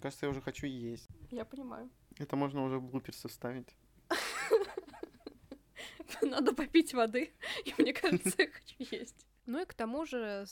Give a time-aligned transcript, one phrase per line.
[0.00, 1.06] Мне кажется, я уже хочу есть.
[1.30, 1.90] Я понимаю.
[2.16, 3.76] Это можно уже в блуперсы вставить.
[6.22, 7.34] Надо попить воды,
[7.66, 9.26] и мне кажется, я хочу есть.
[9.44, 10.46] Ну и к тому же...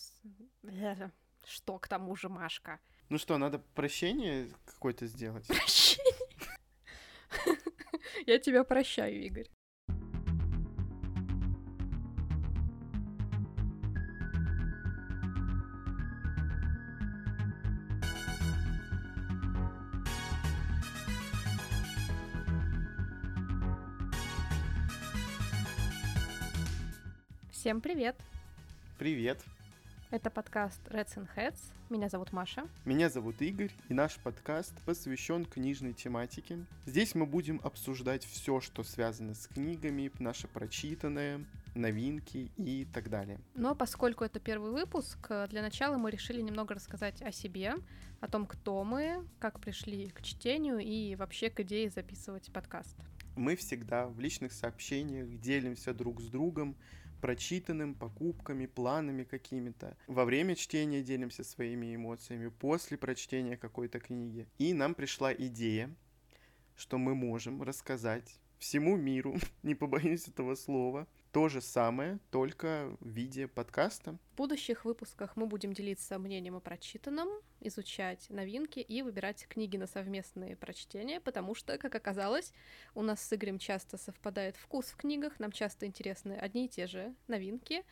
[1.47, 2.79] Что к тому же, Машка?
[3.09, 5.47] Ну что, надо прощение какое-то сделать?
[5.47, 6.39] Прощение?
[8.27, 9.49] Я тебя прощаю, Игорь.
[27.61, 28.15] Всем привет!
[28.99, 29.45] Привет!
[30.13, 31.59] Это подкаст Reds and Heads.
[31.91, 32.69] Меня зовут Маша.
[32.85, 36.65] Меня зовут Игорь, и наш подкаст посвящен книжной тематике.
[36.87, 41.45] Здесь мы будем обсуждать все, что связано с книгами, наше прочитанное,
[41.75, 43.41] новинки и так далее.
[43.57, 47.75] Но поскольку это первый выпуск, для начала мы решили немного рассказать о себе,
[48.21, 52.97] о том, кто мы, как пришли к чтению и вообще к идее записывать подкаст.
[53.35, 56.77] Мы всегда в личных сообщениях делимся друг с другом
[57.21, 59.97] прочитанным, покупками, планами какими-то.
[60.07, 64.47] Во время чтения делимся своими эмоциями, после прочтения какой-то книги.
[64.59, 65.95] И нам пришла идея,
[66.77, 71.07] что мы можем рассказать всему миру, не побоюсь этого слова,
[71.39, 74.19] то же самое, только в виде подкаста.
[74.33, 77.29] В будущих выпусках мы будем делиться мнением о прочитанном,
[77.61, 82.53] изучать новинки и выбирать книги на совместные прочтения, потому что, как оказалось,
[82.97, 86.89] у нас с Игорем часто совпадает вкус в книгах, нам часто интересны одни и те
[86.89, 87.85] же новинки.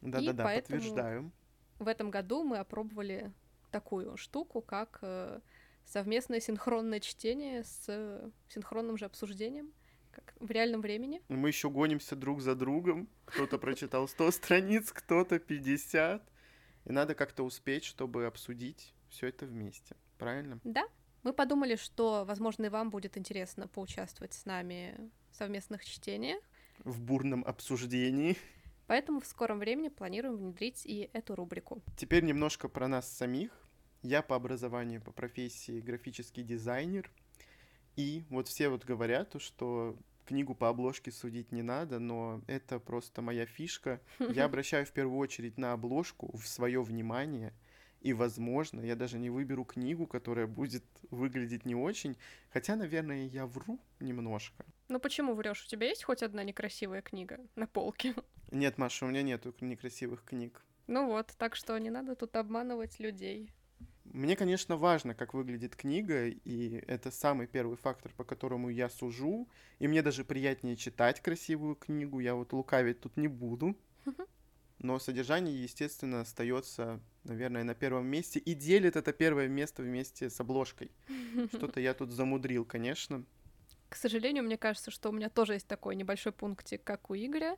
[0.00, 1.30] Да-да-да, подтверждаю.
[1.78, 3.34] В этом году мы опробовали
[3.70, 5.40] такую штуку, как э,
[5.84, 9.74] совместное синхронное чтение с синхронным же обсуждением—
[10.14, 11.20] как в реальном времени.
[11.28, 13.08] Мы еще гонимся друг за другом.
[13.24, 16.22] Кто-то прочитал 100 страниц, кто-то 50.
[16.84, 19.96] И надо как-то успеть, чтобы обсудить все это вместе.
[20.18, 20.60] Правильно?
[20.64, 20.84] Да.
[21.22, 26.42] Мы подумали, что, возможно, и вам будет интересно поучаствовать с нами в совместных чтениях.
[26.80, 28.36] В бурном обсуждении.
[28.86, 31.82] Поэтому в скором времени планируем внедрить и эту рубрику.
[31.96, 33.50] Теперь немножко про нас самих.
[34.02, 37.10] Я по образованию, по профессии графический дизайнер—
[37.96, 43.22] и вот все вот говорят, что книгу по обложке судить не надо, но это просто
[43.22, 44.00] моя фишка.
[44.18, 47.52] Я обращаю в первую очередь на обложку в свое внимание,
[48.00, 52.16] и, возможно, я даже не выберу книгу, которая будет выглядеть не очень,
[52.50, 54.64] хотя, наверное, я вру немножко.
[54.88, 55.64] Ну почему врешь?
[55.64, 58.14] У тебя есть хоть одна некрасивая книга на полке?
[58.50, 60.60] Нет, Маша, у меня нету некрасивых книг.
[60.86, 63.50] Ну вот, так что не надо тут обманывать людей.
[64.14, 69.48] Мне, конечно, важно, как выглядит книга, и это самый первый фактор, по которому я сужу.
[69.80, 73.76] И мне даже приятнее читать красивую книгу, я вот лукавить тут не буду.
[74.78, 80.38] Но содержание, естественно, остается, наверное, на первом месте и делит это первое место вместе с
[80.38, 80.92] обложкой.
[81.52, 83.24] Что-то я тут замудрил, конечно.
[83.88, 87.56] К сожалению, мне кажется, что у меня тоже есть такой небольшой пунктик, как у Игоря.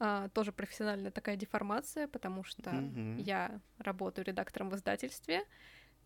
[0.00, 3.20] А, тоже профессиональная такая деформация, потому что mm-hmm.
[3.20, 5.42] я работаю редактором в издательстве,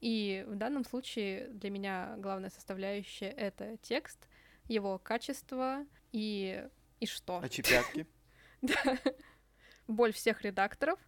[0.02, 4.18] и в данном случае для меня главная составляющая— это текст,
[4.66, 6.66] его качество и,
[6.98, 7.40] и что.
[7.42, 8.06] А чепятки?
[8.62, 8.96] Да.
[9.88, 11.00] Боль всех редакторов.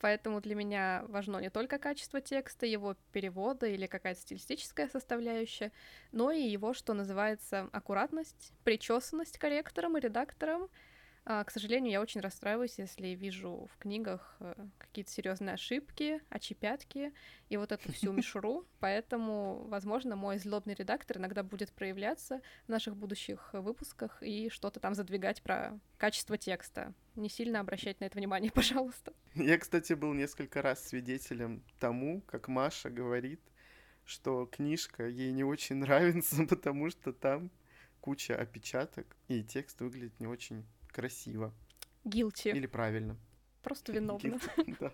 [0.00, 5.72] Поэтому для меня важно не только качество текста, его перевода или какая-то стилистическая составляющая,
[6.12, 10.68] но и его, что называется, аккуратность, причесанность корректором и редактором,
[11.24, 17.12] к сожалению, я очень расстраиваюсь, если вижу в книгах э, какие-то серьезные ошибки, очепятки
[17.48, 18.66] и вот эту всю мишуру.
[18.80, 24.94] Поэтому, возможно, мой злобный редактор иногда будет проявляться в наших будущих выпусках и что-то там
[24.94, 26.92] задвигать про качество текста.
[27.14, 29.12] Не сильно обращать на это внимание, пожалуйста.
[29.34, 33.40] Я, кстати, был несколько раз свидетелем тому, как Маша говорит,
[34.04, 37.52] что книжка ей не очень нравится, потому что там
[38.00, 41.52] куча опечаток, и текст выглядит не очень красиво.
[42.04, 42.48] Гилти.
[42.50, 43.16] Или правильно.
[43.62, 44.38] Просто виновна.
[44.80, 44.92] Да.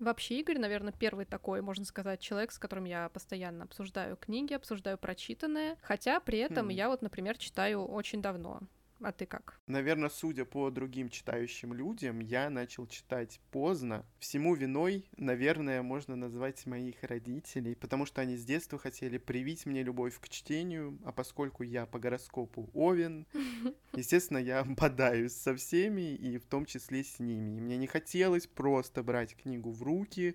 [0.00, 4.96] Вообще, Игорь, наверное, первый такой, можно сказать, человек, с которым я постоянно обсуждаю книги, обсуждаю
[4.96, 5.76] прочитанное.
[5.82, 6.72] Хотя при этом mm.
[6.72, 8.60] я вот, например, читаю очень давно.
[9.00, 9.60] А ты как?
[9.68, 14.04] Наверное, судя по другим читающим людям, я начал читать поздно.
[14.18, 19.84] Всему виной, наверное, можно назвать моих родителей, потому что они с детства хотели привить мне
[19.84, 23.26] любовь к чтению, а поскольку я по гороскопу Овен,
[23.92, 27.56] естественно, я бодаюсь со всеми, и в том числе с ними.
[27.56, 30.34] И мне не хотелось просто брать книгу в руки,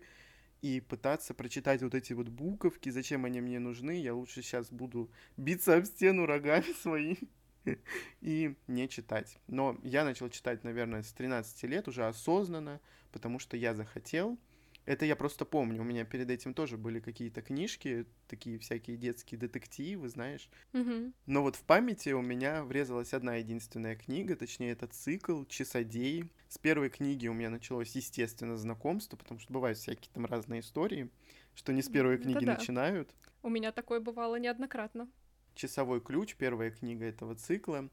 [0.62, 5.12] и пытаться прочитать вот эти вот буковки, зачем они мне нужны, я лучше сейчас буду
[5.36, 7.28] биться об стену рогами своими.
[8.22, 9.38] и не читать.
[9.48, 12.80] Но я начал читать, наверное, с 13 лет уже осознанно,
[13.12, 14.38] потому что я захотел.
[14.86, 15.82] Это я просто помню.
[15.82, 20.50] У меня перед этим тоже были какие-то книжки, такие всякие детские детективы, знаешь.
[20.74, 21.14] Мгм.
[21.26, 26.30] Но вот в памяти у меня врезалась одна единственная книга, точнее, это цикл «Часодеи».
[26.50, 31.10] С первой книги у меня началось, естественно, знакомство, потому что бывают всякие там разные истории,
[31.56, 32.56] что не с первой книги да.
[32.56, 33.10] начинают.
[33.42, 35.08] У меня такое бывало неоднократно.
[35.56, 37.90] «Часовой ключ», первая книга этого цикла.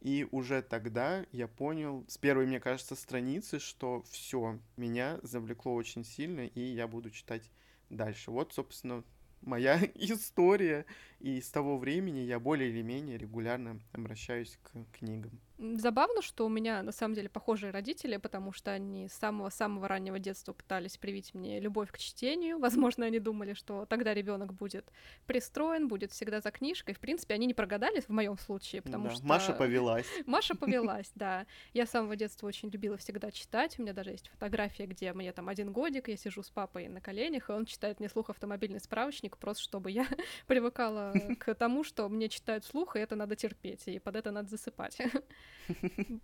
[0.00, 6.04] И уже тогда я понял, с первой, мне кажется, страницы, что все, меня завлекло очень
[6.04, 7.50] сильно, и я буду читать
[7.90, 8.30] дальше.
[8.30, 9.04] Вот, собственно,
[9.42, 10.86] моя история,
[11.18, 15.38] и с того времени я более или менее регулярно обращаюсь к книгам.
[15.60, 20.18] Забавно, что у меня на самом деле похожие родители, потому что они с самого-самого раннего
[20.18, 22.58] детства пытались привить мне любовь к чтению.
[22.60, 24.90] Возможно, они думали, что тогда ребенок будет
[25.26, 26.94] пристроен, будет всегда за книжкой.
[26.94, 29.26] В принципе, они не прогадали в моем случае, потому Да, что...
[29.26, 30.06] Маша повелась.
[30.26, 31.44] Маша повелась, да.
[31.74, 33.78] Я с самого детства очень любила всегда читать.
[33.78, 37.02] У меня даже есть фотография, где мне там один годик, я сижу с папой на
[37.02, 40.06] коленях, и он читает мне слух автомобильный справочник, просто чтобы я
[40.46, 44.48] привыкала к тому, что мне читают слух, и это надо терпеть, и под это надо
[44.48, 44.98] засыпать.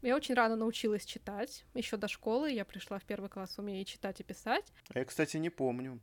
[0.03, 1.65] Я очень рано научилась читать.
[1.75, 4.73] Еще до школы я пришла в первый класс, умея читать, и писать.
[4.95, 6.01] А я, кстати, не помню,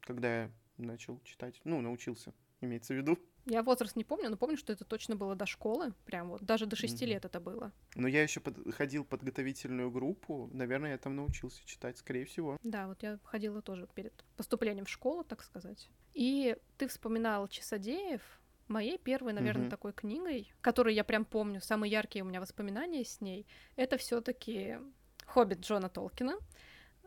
[0.00, 1.60] когда я начал читать.
[1.64, 3.18] Ну, научился, имеется в виду.
[3.46, 5.94] Я возраст не помню, но помню, что это точно было до школы.
[6.04, 7.12] Прям вот, даже до шести Мгм.
[7.14, 7.72] лет это было.
[7.94, 8.42] Но я еще
[8.72, 10.50] ходил в подготовительную группу.
[10.52, 12.58] Наверное, я там научился читать, скорее всего.
[12.62, 15.88] Да, вот я ходила тоже перед поступлением в школу, так сказать.
[16.12, 18.20] И ты вспоминал Часодеев.
[18.68, 19.70] Моей первой, наверное, Мгм.
[19.70, 24.20] такой книгой, которую я прям помню, самые яркие у меня воспоминания с ней, это все
[24.20, 24.76] таки
[25.26, 26.36] «Хоббит» Джона Толкина.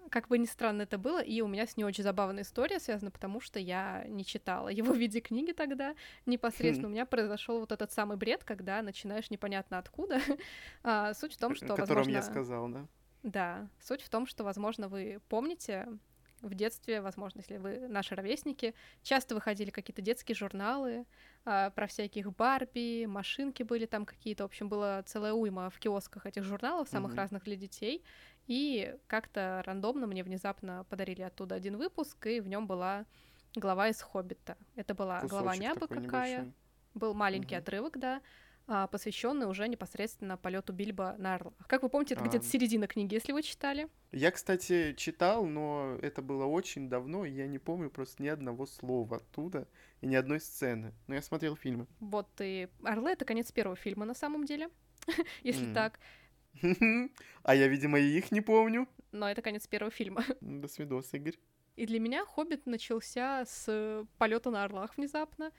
[0.10, 3.12] Как бы ни странно это было, и у меня с ней очень забавная история связана,
[3.12, 6.90] потому что я не читала его в виде книги тогда непосредственно.
[6.90, 10.20] У меня произошел вот этот самый бред, когда начинаешь непонятно откуда.
[10.84, 12.88] А, суть в том, что, о котором я возможно, сказал, да.
[13.24, 15.88] да, суть в том, что, возможно, вы помните
[16.42, 18.74] в детстве, возможно, если вы наши ровесники,
[19.04, 21.06] часто выходили какие-то детские журналы
[21.46, 26.26] а, про всяких Барби, машинки были там какие-то, в общем, была целая уйма в киосках
[26.26, 27.16] этих журналов, самых Мгм.
[27.16, 28.04] разных для детей,
[28.48, 33.06] и как-то рандомно мне внезапно подарили оттуда один выпуск, и в нем была
[33.56, 34.58] глава из «Хоббита».
[34.76, 36.48] Это была глава Кусочек «Нябы» такой какая,
[36.94, 37.56] был маленький Мгм.
[37.56, 38.22] отрывок, да,
[38.92, 41.54] посвященный уже непосредственно полету Бильбо на орлах.
[41.68, 42.28] Как вы помните, это А.
[42.28, 43.88] где-то середина книги, если вы читали.
[44.12, 48.66] Я, кстати, читал, но это было очень давно, и я не помню просто ни одного
[48.66, 49.68] слова оттуда
[50.02, 50.94] и ни одной сцены.
[51.08, 51.86] Но я смотрел фильмы.
[52.00, 54.70] Вот и Орлы это конец первого фильма на самом деле,
[55.44, 56.00] если так.
[57.44, 58.88] А я, видимо, и их не помню.
[59.12, 60.24] Но это конец первого фильма.
[60.42, 61.38] До свидос, Игорь.
[61.78, 65.52] И для меня Хоббит начался с полета на орлах внезапно.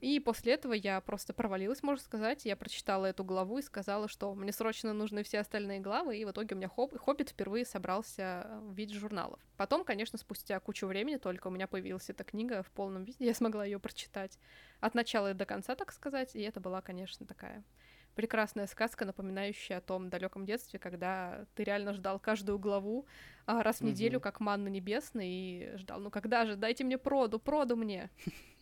[0.00, 2.44] И после этого я просто провалилась, можно сказать.
[2.44, 6.18] Я прочитала эту главу и сказала, что мне срочно нужны все остальные главы.
[6.18, 9.38] И в итоге у меня Хоб- Хоббит впервые собрался в виде журналов.
[9.56, 13.24] Потом, конечно, спустя кучу времени только у меня появилась эта книга в полном виде.
[13.24, 14.38] Я смогла ее прочитать
[14.80, 16.34] от начала и до конца, так сказать.
[16.34, 17.62] И это была, конечно, такая
[18.14, 23.06] прекрасная сказка, напоминающая о том далеком детстве, когда ты реально ждал каждую главу
[23.46, 24.22] а, раз в неделю, Мгм.
[24.22, 28.10] как манна небесная, и ждал, ну когда же, дайте мне проду, проду мне.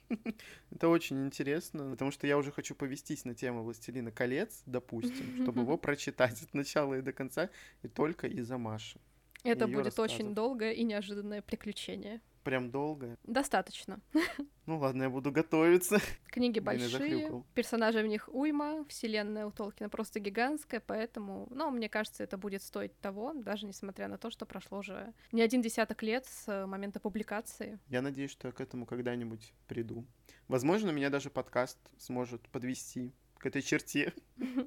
[0.70, 5.62] Это очень интересно, потому что я уже хочу повестись на тему «Властелина колец», допустим, чтобы
[5.62, 7.50] его прочитать от начала и до конца,
[7.82, 8.98] и только из-за Маши.
[9.44, 12.20] Это будет очень долгое и неожиданное приключение.
[12.42, 13.16] Прям долго.
[13.24, 14.00] Достаточно.
[14.66, 15.98] Ну ладно, я буду готовиться.
[16.28, 22.22] Книги большие, персонажей в них уйма, вселенная у Толкина просто гигантская, поэтому, ну, мне кажется,
[22.22, 26.24] это будет стоить того, даже несмотря на то, что прошло уже не один десяток лет
[26.26, 27.80] с э, момента публикации.
[27.88, 30.06] Я надеюсь, что я к этому когда-нибудь приду.
[30.46, 34.12] Возможно, меня даже подкаст сможет подвести к этой черте.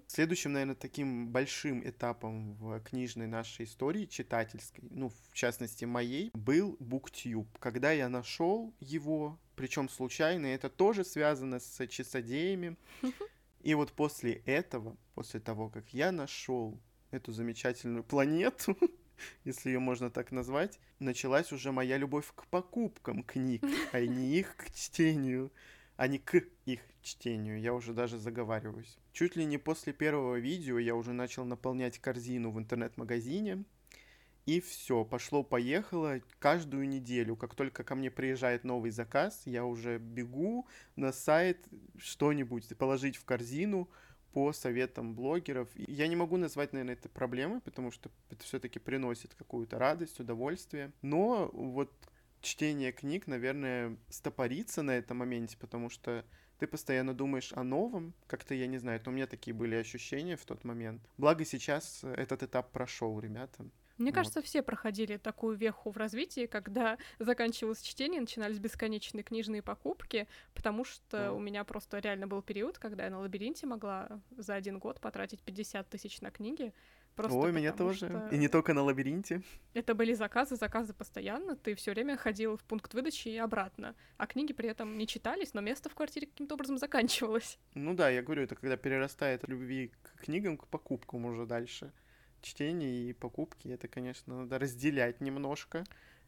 [0.07, 6.75] Следующим, наверное, таким большим этапом в книжной нашей истории, читательской, ну, в частности, моей, был
[6.79, 7.47] BookTube.
[7.59, 12.75] Когда я нашел его, причем случайно, это тоже связано с часодеями.
[13.61, 18.75] И вот после этого, после того, как я нашел эту замечательную планету,
[19.45, 24.55] если ее можно так назвать, началась уже моя любовь к покупкам книг, а не их
[24.57, 25.51] к чтению,
[25.95, 27.59] а не к их чтению.
[27.59, 28.97] Я уже даже заговариваюсь.
[29.11, 33.63] Чуть ли не после первого видео я уже начал наполнять корзину в интернет-магазине.
[34.45, 37.37] И все, пошло-поехало каждую неделю.
[37.37, 41.65] Как только ко мне приезжает новый заказ, я уже бегу на сайт
[41.97, 43.89] что-нибудь положить в корзину
[44.33, 45.69] по советам блогеров.
[45.75, 50.91] Я не могу назвать, наверное, это проблемой, потому что это все-таки приносит какую-то радость, удовольствие.
[51.01, 51.93] Но вот
[52.43, 56.23] чтение книг, наверное, стопорится на этом моменте, потому что
[56.59, 60.35] ты постоянно думаешь о новом, как-то, я не знаю, это у меня такие были ощущения
[60.35, 61.01] в тот момент.
[61.17, 63.65] Благо сейчас этот этап прошел, ребята.
[63.97, 64.15] Мне вот.
[64.15, 70.83] кажется, все проходили такую веху в развитии, когда заканчивалось чтение, начинались бесконечные книжные покупки, потому
[70.83, 71.33] что да.
[71.33, 75.41] у меня просто реально был период, когда я на лабиринте могла за один год потратить
[75.41, 76.73] 50 тысяч на книги.
[77.15, 78.07] Просто Ой, меня тоже.
[78.07, 78.27] Что...
[78.31, 79.41] И не только на лабиринте.
[79.73, 81.55] Это были заказы, заказы постоянно.
[81.55, 83.95] Ты все время ходил в пункт выдачи и обратно.
[84.17, 87.59] А книги при этом не читались, но место в квартире каким-то образом заканчивалось.
[87.75, 91.91] Ну да, я говорю, это когда перерастает любви к книгам, к покупкам уже дальше
[92.43, 95.83] чтение и покупки, это, конечно, надо разделять немножко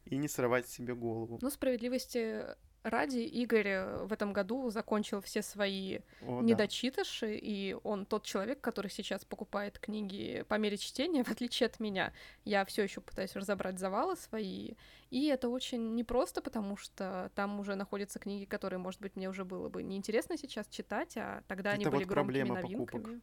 [0.06, 1.38] и не срывать себе голову.
[1.40, 2.44] Ну, справедливости
[2.86, 7.32] ради Игорь в этом году закончил все свои О, недочитыши, да.
[7.32, 12.12] и он тот человек, который сейчас покупает книги по мере чтения, в отличие от меня.
[12.44, 14.74] Я все еще пытаюсь разобрать завалы свои,
[15.10, 19.44] и это очень непросто, потому что там уже находятся книги, которые, может быть, мне уже
[19.44, 23.02] было бы неинтересно сейчас читать, а тогда это они вот были громкими новинками.
[23.02, 23.22] Покупок.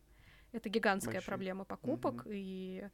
[0.52, 1.30] Это гигантская Большие.
[1.30, 2.30] проблема покупок, угу.
[2.32, 2.88] и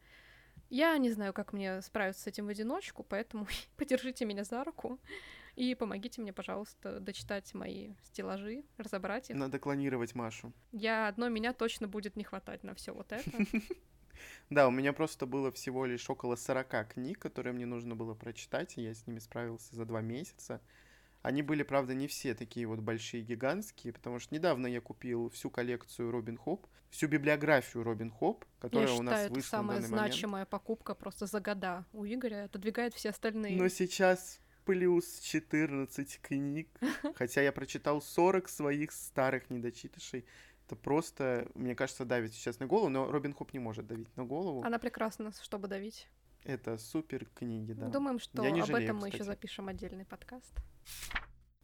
[0.69, 4.99] я не знаю, как мне справиться с этим в одиночку, поэтому подержите меня за руку
[5.59, 9.35] и помогите мне, пожалуйста, дочитать мои стеллажи, разобрать их.
[9.35, 10.53] Надо клонировать Машу.
[10.71, 13.29] Я одно меня точно будет не хватать на все вот это.
[14.49, 18.77] Да, у меня просто было всего лишь около 40 книг, которые мне нужно было прочитать,
[18.77, 20.59] и я с ними справился за два месяца.
[21.21, 25.49] Они были, правда, не все такие вот большие, гигантские, потому что недавно я купил всю
[25.49, 29.79] коллекцию Робин Хоп, всю библиографию Робин Хоп, которая я у нас считаю, вышла это самая
[29.79, 30.49] на значимая момент.
[30.49, 33.55] покупка просто за года у Игоря, отодвигает все остальные.
[33.55, 36.69] Но сейчас плюс 14 книг,
[37.15, 40.25] хотя я прочитал 40 своих старых недочитышей.
[40.67, 44.25] Это просто, мне кажется, давит сейчас на голову, но Робин Хоп не может давить на
[44.25, 44.61] голову.
[44.61, 46.07] Она прекрасна, чтобы давить.
[46.43, 47.88] Это супер книги, да.
[47.88, 49.15] Думаем, что об жалею, этом мы кстати.
[49.15, 50.53] еще запишем отдельный подкаст.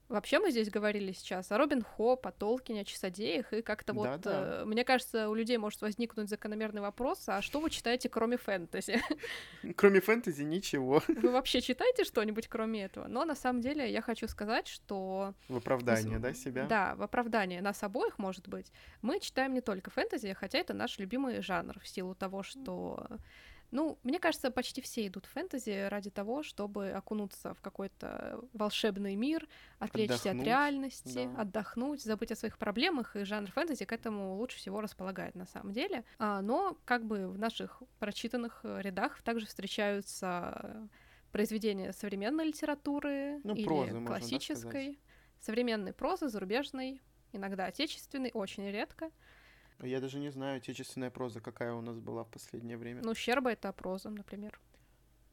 [0.08, 4.00] Вообще мы здесь говорили сейчас о Робин Хоп, о Толкине, о часодеях, и как-то да,
[4.00, 4.62] вот, да.
[4.62, 9.02] Э, мне кажется, у людей может возникнуть закономерный вопрос, а что вы читаете, кроме фэнтези?
[9.76, 11.02] Кроме фэнтези ничего.
[11.08, 13.08] Вы вообще читаете что-нибудь, кроме этого?
[13.08, 15.34] Но на самом деле я хочу сказать, что...
[15.50, 16.66] В оправдание, да, себя?
[16.66, 18.72] Да, в оправдание нас обоих, может быть.
[19.02, 23.08] Мы читаем не только фэнтези, хотя это наш любимый жанр, в силу того, что
[23.72, 29.16] ну, мне кажется, почти все идут в фэнтези ради того, чтобы окунуться в какой-то волшебный
[29.16, 29.48] мир,
[29.80, 31.42] отвлечься отдохнуть, от реальности, да.
[31.42, 35.74] отдохнуть, забыть о своих проблемах, и жанр фэнтези к этому лучше всего располагает на самом
[35.74, 36.04] деле.
[36.20, 40.90] А, но как бы в наших прочитанных рядах также встречаются
[41.32, 44.98] произведения современной литературы ну, или прозы, классической, да,
[45.42, 47.02] современной прозы, зарубежной,
[47.34, 49.12] иногда отечественной, очень редко.
[49.82, 53.02] Я даже не знаю, отечественная проза, какая у нас была в последнее время.
[53.04, 54.60] Ну, Щерба— это проза, например.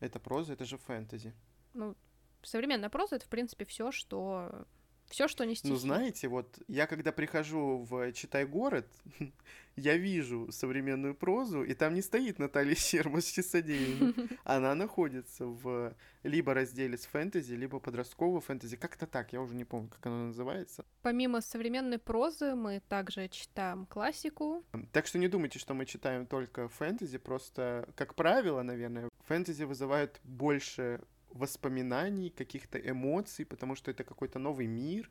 [0.01, 1.33] Это проза, это же фэнтези.
[1.75, 1.97] Ну,
[2.43, 4.67] современная проза— это, в принципе, все, что
[5.13, 5.73] все, что не ну, стихи.
[5.73, 8.87] Ну, знаете, вот я когда прихожу в «Читай город»,
[9.77, 14.15] я вижу современную прозу, и там не стоит Наталья Щерба с часодеями.
[14.45, 18.77] Она находится в либо разделе с фэнтези, либо подросткового фэнтези.
[18.77, 20.85] Как-то так, я уже не помню, как оно называется.
[21.03, 24.65] Помимо современной прозы, мы также читаем классику.
[24.93, 30.21] Так что не думайте, что мы читаем только фэнтези, просто, как правило, наверное, фэнтези вызывают
[30.25, 31.01] больше
[31.35, 35.11] воспоминаний, каких-то эмоций, потому что это какой-то новый мир.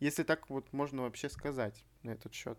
[0.00, 2.58] Если так вот можно вообще сказать на этот счет.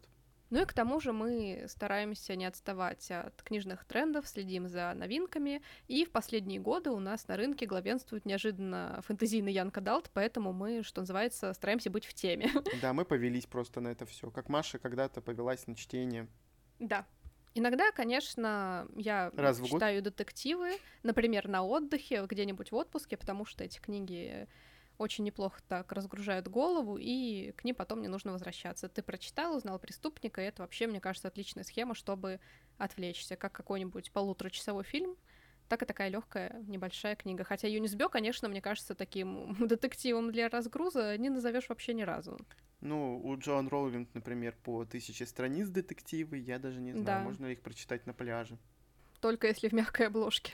[0.50, 5.62] Ну и к тому же мы стараемся не отставать от книжных трендов, следим за новинками,
[5.88, 10.82] и в последние годы у нас на рынке главенствует неожиданно фэнтезийный Янка Далт, поэтому мы,
[10.82, 12.50] что называется, стараемся быть в теме.
[12.82, 16.28] Да, мы повелись просто на это все, как Маша когда-то повелась на чтение.
[16.80, 17.06] Да,
[17.60, 23.80] Иногда, конечно, я Раз читаю детективы, например, на отдыхе, где-нибудь в отпуске, потому что эти
[23.80, 24.48] книги
[24.98, 28.88] очень неплохо так разгружают голову, и к ним потом не нужно возвращаться.
[28.88, 32.40] Ты прочитал, узнал преступника, и это вообще, мне кажется, отличная схема, чтобы
[32.78, 35.18] отвлечься, как какой-нибудь полуторачасовой фильм,
[35.70, 37.44] так и такая легкая небольшая книга.
[37.44, 42.38] Хотя Юнисбё, конечно, мне кажется, таким детективом для разгруза не назовешь вообще ни разу.
[42.82, 47.20] Ну, у Джоан Роулинг, например, по тысяче страниц детективы, я даже не знаю, да.
[47.20, 48.58] можно ли их прочитать на пляже.
[49.22, 50.54] Только если в мягкой обложке.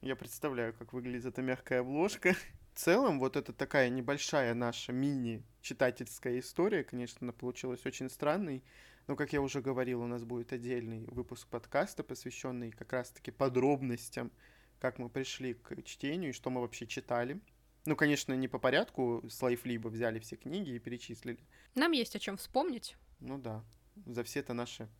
[0.00, 2.34] Я представляю, как выглядит эта мягкая обложка.
[2.74, 8.62] В целом, вот эта такая небольшая наша мини-читательская история, конечно, она получилась очень странной.
[9.08, 14.30] Но, как я уже говорил, у нас будет отдельный выпуск подкаста, посвященный как раз-таки подробностям,
[14.78, 17.40] как мы пришли к чтению и что мы вообще читали.
[17.86, 21.38] Ну, конечно, не по порядку с лайфлиба взяли все книги и перечислили.
[21.74, 22.96] Нам есть о чем вспомнить.
[23.18, 23.64] Ну да,
[24.04, 24.90] за все это наши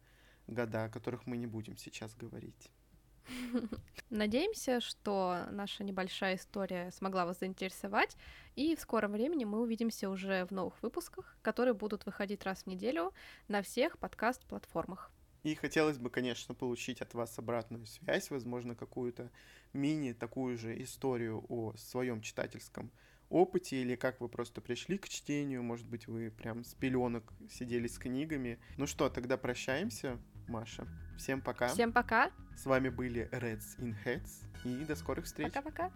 [0.46, 2.70] года, о которых мы не будем сейчас говорить.
[4.10, 8.16] Надеемся, что наша небольшая история смогла вас заинтересовать,
[8.56, 12.66] и в скором времени мы увидимся уже в новых выпусках, которые будут выходить раз в
[12.66, 13.12] неделю
[13.48, 15.10] на всех подкаст-платформах.
[15.44, 19.30] И хотелось бы, конечно, получить от вас обратную связь, возможно, какую-то
[19.72, 22.90] мини такую же историю о своем читательском
[23.28, 27.86] опыте или как вы просто пришли к чтению, может быть, вы прям с пеленок сидели
[27.86, 28.58] с книгами.
[28.76, 30.86] Ну что, тогда прощаемся, Маша.
[31.16, 31.68] Всем пока.
[31.68, 32.30] Всем пока.
[32.56, 35.52] С вами были Reds in Heads и до скорых встреч.
[35.52, 35.90] Пока-пока.